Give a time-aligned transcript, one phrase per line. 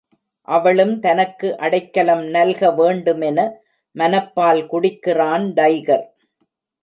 [0.47, 3.39] அவளும் தனக்கு அடைக்கலம் நல்க வேண்டுமென
[3.95, 6.05] மனப்பால் குடிக்கிறான் டைகர்.